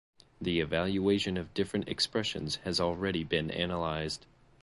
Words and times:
The 0.41 0.61
evaluation 0.61 1.37
of 1.37 1.53
different 1.53 1.87
expressions 1.87 2.55
has 2.63 2.79
already 2.79 3.23
been 3.23 3.51
analysed. 3.51 4.25